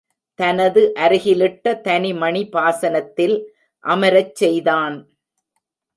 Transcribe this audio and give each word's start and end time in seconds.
தனது 0.39 0.81
அருகிலிட்ட 0.99 1.73
தனி 1.81 2.11
மணி 2.13 2.41
பாசனத்தில் 2.51 3.35
அமரச் 3.83 4.35
செய்தான். 4.35 4.97